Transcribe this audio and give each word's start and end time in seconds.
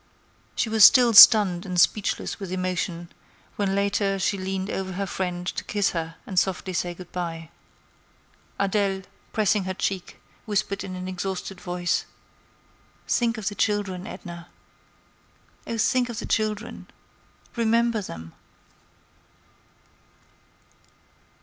She 0.55 0.67
was 0.67 0.83
still 0.83 1.13
stunned 1.13 1.63
and 1.63 1.79
speechless 1.79 2.39
with 2.39 2.51
emotion 2.51 3.11
when 3.55 3.75
later 3.75 4.17
she 4.17 4.35
leaned 4.35 4.71
over 4.71 4.93
her 4.93 5.05
friend 5.05 5.45
to 5.45 5.63
kiss 5.63 5.91
her 5.91 6.15
and 6.25 6.39
softly 6.39 6.73
say 6.73 6.95
good 6.95 7.11
by. 7.11 7.51
Adèle, 8.59 9.03
pressing 9.31 9.65
her 9.65 9.75
cheek, 9.75 10.19
whispered 10.47 10.83
in 10.83 10.95
an 10.95 11.07
exhausted 11.07 11.61
voice: 11.61 12.05
"Think 13.07 13.37
of 13.37 13.47
the 13.47 13.53
children, 13.53 14.07
Edna. 14.07 14.47
Oh 15.67 15.77
think 15.77 16.09
of 16.09 16.17
the 16.17 16.25
children! 16.25 16.87
Remember 17.55 18.01
them!" 18.01 18.33